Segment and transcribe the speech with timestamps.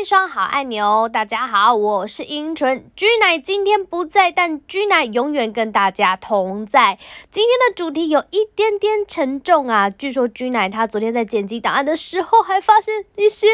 [0.00, 1.10] 一双好按钮。
[1.10, 6.98] 大家好，我是英纯，居奶今天不在，但居奶永远跟大家同在。
[7.30, 13.46] 今天的主题有一点点沉重啊，据说居奶他昨天在剪辑档案的时候，还发现一些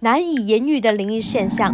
[0.00, 1.72] 难以言喻的灵异现象。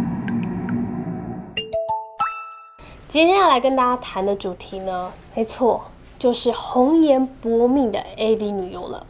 [3.07, 5.83] 今天要来跟大家谈的主题呢，没错，
[6.19, 9.07] 就是红颜薄命的 AV 女优了。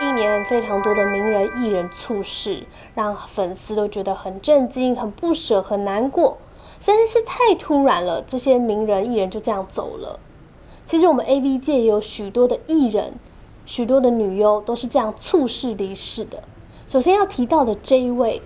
[0.00, 6.38] 一年非常多的名人艺人猝逝，让粉丝都觉得很震惊、很不舍、很难过，
[6.78, 8.22] 实在是太突然了。
[8.22, 10.20] 这些名人艺人就这样走了。
[10.86, 13.14] 其实我们 AV 界也有许多的艺人、
[13.66, 16.44] 许多的女优都是这样猝逝离世的。
[16.86, 18.40] 首先要提到的这一位，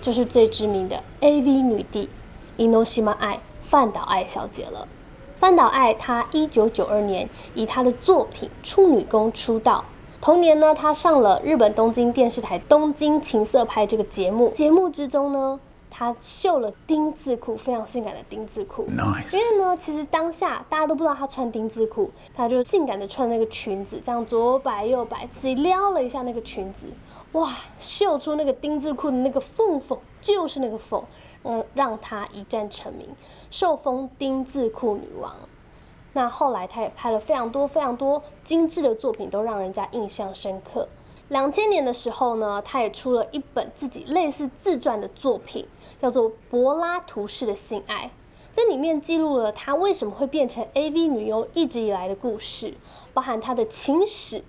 [0.00, 2.08] 就是最知名的 AV 女帝
[2.56, 4.86] 伊诺西玛爱范岛爱小姐了。
[5.40, 9.84] 范岛爱她一九九二年以她的作品《处女宫》出道。
[10.22, 14.50] 同年呢，他上了日本东京电视台《东京情色派》这个节目。
[14.50, 15.58] 节目之中呢，
[15.90, 18.86] 他秀了丁字裤，非常性感的丁字裤。
[19.32, 26.86] 因为呢，其实当下大家都不知道他穿丁字裤，他就性感的穿那个裙子，这样左摆右摆，自己撩了一下那个裙子，
[27.32, 31.02] 哇，秀出那个丁字裤的那个缝缝，就是那个缝，
[31.42, 33.08] 嗯，让他一战成名，
[33.50, 35.34] 受封丁字裤女王。
[36.14, 40.88] 那后来，他也拍了非常多、非常多精致的作品，都让人家印象深刻。
[41.28, 45.66] 两千年的时候呢，他也出了一本自己类似自传的作品，
[45.98, 48.04] 叫做《柏拉图式的性爱》。
[48.54, 52.74] 这里面记录了他为什么会变成 AV 女优一直以来的故事，
[53.14, 54.44] 包含他的情史。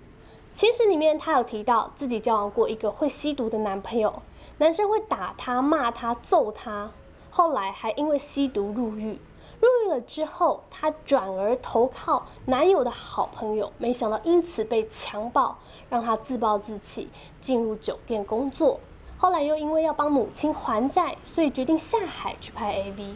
[0.54, 4.22] 情史里面，他有提到自己交往过一个会吸毒的男朋友，
[4.58, 6.92] 男生会打他、骂他、揍他，
[7.30, 9.18] 后来还因为吸毒入狱。
[9.64, 15.58] 入狱了之后，她转而投靠男友的好朋友，没想到因此被强暴，
[15.90, 17.08] 让她自暴自弃，
[17.40, 18.82] 进入酒店工作。
[19.18, 23.16] 后来又因为要帮母亲还债，所以决定下海去拍 AV。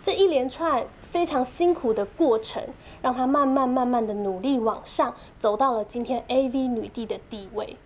[0.00, 2.62] 这一连串非常辛苦的过程，
[3.02, 7.76] 让她慢慢慢慢的努力往上，走到了今天 AV 女帝的地位。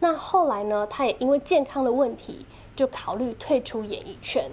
[0.00, 0.84] 那后来呢？
[0.88, 4.50] 她也因为健康的问题，就考虑退出演艺圈。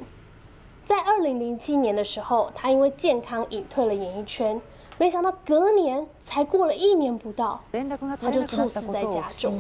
[0.86, 4.60] 在二零零七年的时候，他因为健康隐退了演艺圈，
[4.98, 7.60] 没想到隔年才过了一年不到，
[8.20, 9.58] 他就猝死在家中。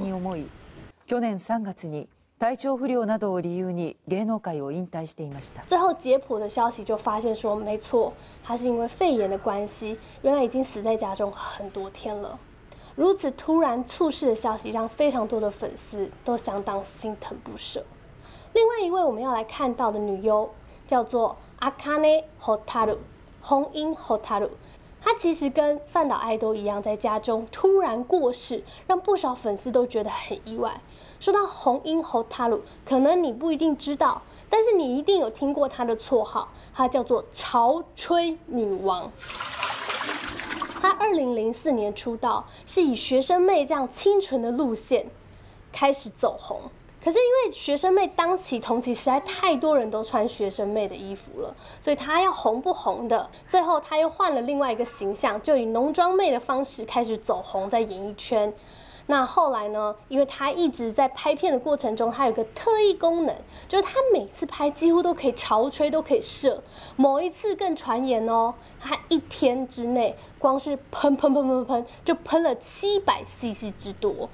[1.06, 2.08] 去年三月に
[2.38, 5.62] 体調不良などを理由に芸能界を引退していました。
[5.66, 12.36] 最后解剖的消息就发现说，没错，他是因为肺炎的关系，原来已经死在家中很多天了。
[12.96, 17.84] 如此突然猝逝的消息，让非常多的粉丝都相当心疼不舍。
[18.54, 20.50] 另外一位我们要来看到的女优。
[20.86, 22.98] 叫做阿卡内ホタル，
[23.40, 24.48] 红樱ホタル，
[25.00, 30.80] 他其实跟饭岛爱都一样，在家中突然过世，让不少粉丝都觉得很意外。
[31.18, 39.10] 说到红樱ホタル，可能你不一定知道，但是你一定有听过他的绰号，他叫做潮吹女王。
[40.80, 45.06] 他二零零四年出道，是以学生妹这样清纯的路线
[45.70, 46.60] 开始走红。
[47.07, 58.53] 可是因为学生妹当起同期实在太多人都穿学生妹的衣服了，所以她要红不红的，最后她又换了另外一个形象，就以浓妆妹的方式开始走红在演艺圈。
[59.05, 59.95] 那后来呢？
[60.09, 63.33] 因为她一直在拍片的过程中，她有个特异功能，
[63.69, 66.61] 就是她每次拍几乎都可以潮吹，都可以射。
[66.97, 74.29] 某一次更传言哦，她一天之内光是喷喷喷喷喷，就喷了七百 CC 之多。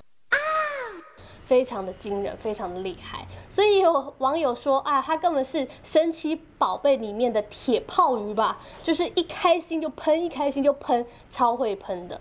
[1.53, 12.19] 非常的惊人，非常的厉害，所以有网友说啊，他根本是神奇宝贝里面的铁炮鱼吧，就是一开心就喷，一开心就喷，超会喷的。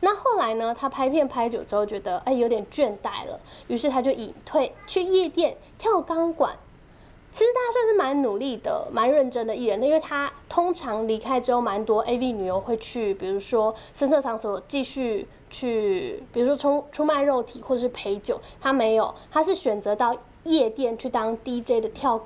[0.00, 6.56] 那后来呢，他拍片拍久之后，觉得哎有点倦怠了，于是他就隐退去夜店跳钢管。
[7.30, 15.28] 其实他算是蛮努力的，蛮认真的艺人，的因为他通常离开之后，蛮多 AV 女优会去，比如说深色场所继续。
[15.50, 22.18] 去，比如说出出卖肉体或是陪酒，他没有，他是选择到夜店去当 DJ 的跳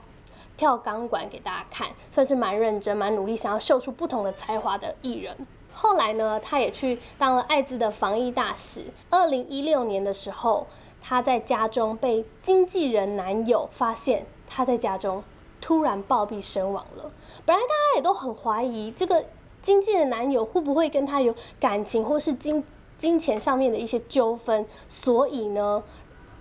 [0.57, 5.35] 跳钢管给大家看，算是蛮认真、蛮努力，想要秀出不同的才华的艺人。
[5.73, 8.85] 后来呢，他也去当了艾滋的防疫大使。
[9.11, 10.69] 二零一六年的时候，
[11.03, 15.25] 他在家中被经纪人男友发现他在家中
[15.61, 17.11] 突然暴毙身亡了。
[17.45, 19.25] 本来大家也都很怀疑这个
[19.61, 22.63] 经纪人男友会不会跟他有感情，或是经。
[22.97, 25.83] 金钱上面的一些纠纷，所以呢，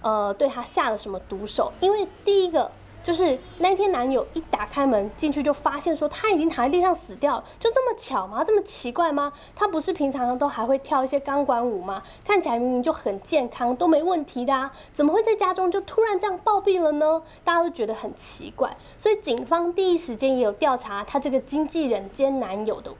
[0.02, 1.72] 呃，对他下了什么毒手？
[1.80, 2.72] 因为第一个，
[3.04, 8.44] 就是那天男友一打开门进去就发现说他已经躺在地上死掉了，就这么巧吗？
[8.44, 9.34] 这么奇怪吗？
[9.56, 12.02] 他不是平常都还会跳一些钢管舞吗？
[12.24, 17.22] 看起来明明就很健康，都没问题的啊，怎么会在家中就突然这样暴毙了呢？
[17.44, 22.94] 大家都觉得很奇怪，所以警方第一时间也有调查他这个经纪人兼男友的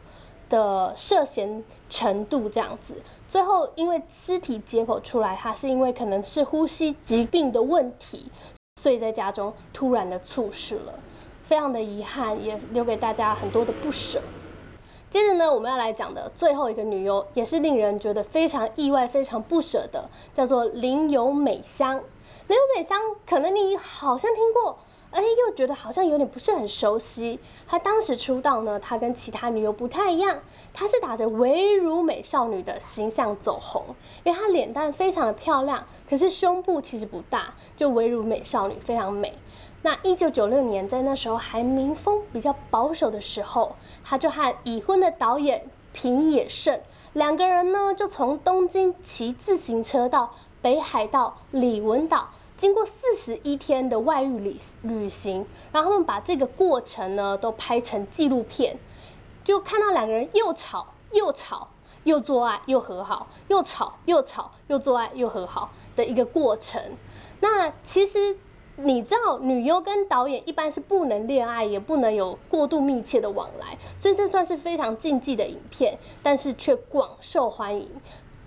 [0.54, 2.94] 的涉嫌程度这样子。
[3.28, 8.32] 最后因为尸体解剖出来，他是因为可能是呼吸疾病的问题。
[8.80, 10.94] 所以在家中突然的猝死了，
[11.44, 14.22] 非常的遗憾，也留给大家很多的不舍。
[15.10, 21.96] 接着呢，我们要来讲的最后一个女优，也是令人觉得非常意外、非常不舍的，叫做林有美香。
[22.48, 24.78] 林有美香，可能你好像听过。
[25.14, 27.40] 哎，又觉得好像有点不是很熟悉。
[27.68, 30.40] 她当时出道呢，她跟其他女友不太一样，
[30.74, 33.84] 她是打着唯如美少女的形象走红，
[34.24, 39.38] 因为她脸蛋非常的漂亮，可是胸部其实不大，就唯如美少女，非常美。
[39.84, 46.80] 那一九九六年，在那时候还民风比较保守的时候，她就和已婚的导演平野胜
[47.14, 52.30] 两个人呢，就从东京骑自行车到北海道李文岛。
[52.56, 58.78] 经过四十一天的外遇旅旅行，然后他们把这个过程呢都拍成纪录片，
[59.44, 61.68] 就看到两个人又吵又吵
[62.04, 66.82] 又做爱又和好，又吵又吵又做爱又和好的一个过程。
[67.40, 68.38] 那其实
[68.76, 77.90] 你知道，女优跟导演一般是不能恋爱，也不能有过度密切的往来，所以这算是非常禁忌的影片，但是却广受欢迎。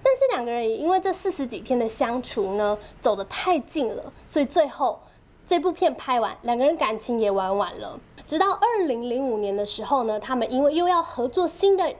[0.08, 5.00] 但是两个人也因为这四十几天的相处呢，走得太近了，所以最后
[5.44, 7.99] 这部片拍完，两个人感情也玩完了。
[8.25, 11.93] 直到二零零五年的时候呢，他们因为又要合作新的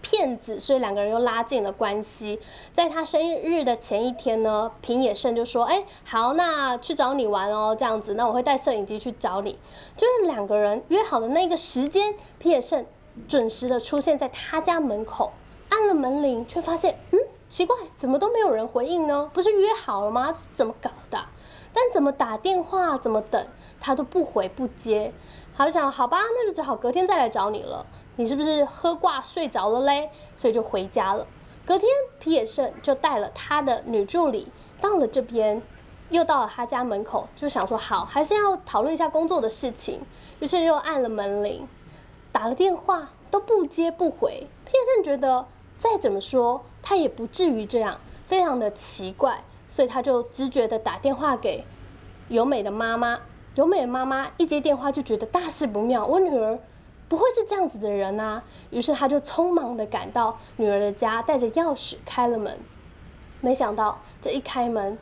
[0.00, 2.40] 片子，所以两个人又拉近了关系。
[2.72, 9.58] 在他生日的前一天呢，平野胜就说：“哎，好，那去找你玩哦，这样子，那我会带摄影机去找你。”
[9.98, 12.86] 就是两个人约好的那个时间，平野胜
[13.28, 15.32] 准时的出现在他家门口，
[15.68, 16.98] 按了门铃，却发现，
[17.50, 19.28] 奇怪，怎么都没有人回应呢？
[19.34, 20.32] 不是约好了吗？
[20.54, 21.18] 怎么搞的？
[21.74, 23.44] 但怎么打电话，怎么等，
[23.80, 25.12] 他都不回不接。
[25.56, 27.84] 他就想，好吧，那就只好隔天再来找你了。
[28.14, 30.08] 你是不是喝挂睡着了嘞？
[30.36, 31.26] 所以就回家了。
[31.66, 34.46] 隔天，皮野胜就带了他的女助理
[34.80, 35.60] 到了这边，
[36.10, 40.00] 又到了他家门口，就想说，好，还是要讨论一下工作的事情。
[40.38, 41.66] 于是又按了门铃，
[42.30, 44.46] 打了电话都不接不回。
[44.64, 45.44] 皮野胜觉得。
[45.78, 51.64] 再怎么说，他也不至于这样，非常的奇怪，所以他就直觉的打电话给
[52.28, 53.20] 由美的妈妈。
[53.56, 56.58] 由美的妈妈一接电话就觉得大事不妙，我女儿
[57.08, 58.42] 不会是这样子的人啊。
[58.70, 62.58] 于是他就匆忙的赶到女儿的家，带着钥匙开了门。
[63.40, 64.96] 没想到这一开门，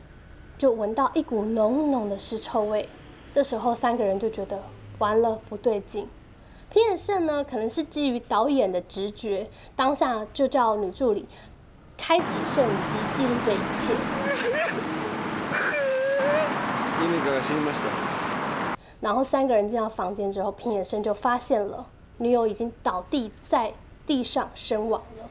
[0.57, 2.89] 就闻到一股浓浓的尸臭味。
[3.31, 4.59] 这时候三个人就觉得
[4.97, 6.07] 完了，不对劲。
[6.71, 11.27] 皮尔胜呢，可能是基于导演的直觉，当下就叫女助理
[11.99, 13.93] 开启摄影机记录这一切。
[19.01, 21.85] 然后三个人进到房间之后，平野胜就发现了
[22.17, 23.73] 女友已经倒地在
[24.07, 25.25] 地上身亡了。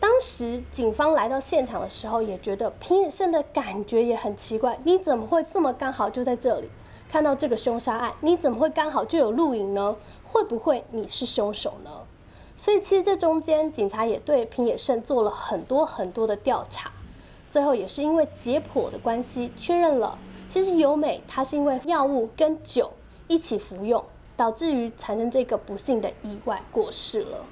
[0.00, 6.70] 当时警方来到现场的时候，也觉得平野胜的感觉也很奇怪，你怎么会这么刚好就在这里
[7.10, 8.12] 看到这个凶杀案？
[8.20, 9.96] 你怎么会刚好就有录影呢？
[10.24, 11.90] 会不会你是凶手呢？
[12.58, 16.90] 所以其实这中间警察也对平野胜做了很多很多的调查，
[17.48, 20.18] 最后也是因为解剖的关系确认了，
[20.48, 22.92] 其实由美她是因为药物跟酒
[23.28, 24.04] 一起服用，
[24.36, 27.44] 导致于产生这个不幸的意外过世了。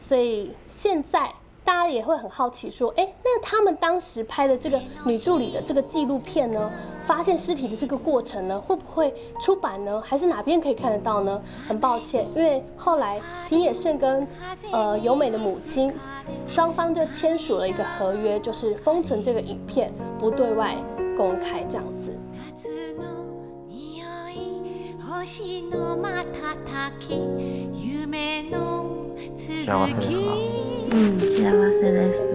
[0.00, 1.34] 所以现在。
[1.64, 6.70] 大家也会很好奇，说，哎，那他们当时拍的这个女助理的这个纪录片呢，
[7.04, 10.00] 发现尸体的这个过程呢，会不会出版呢？
[10.02, 11.40] 还是哪边可以看得到呢？
[11.66, 13.18] 很抱歉，因为后来
[13.48, 14.26] 平野胜跟
[14.72, 15.90] 呃由美的母亲
[16.46, 20.76] 双方就签署了一个合约，就是封存这个影片，不对外
[21.16, 22.16] 公开这样子。
[30.93, 32.25] 嗯，幸せです。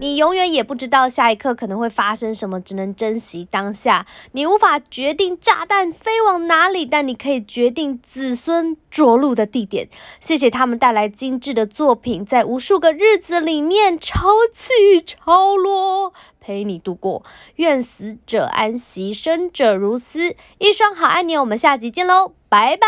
[0.00, 4.04] 你永远也不知道下一刻可能会发生什么，只能珍惜当下。
[4.32, 9.88] 你无法决定炸弹飞往哪里，但你可以决定子孙着陆的地点。
[10.20, 17.24] 谢谢他们带来精致的作品，在无数个日子里面潮起潮落，陪你度过。
[17.56, 20.34] 愿死者安息，生者如斯。
[20.58, 22.86] 一双好爱你，我们下集见喽，拜拜。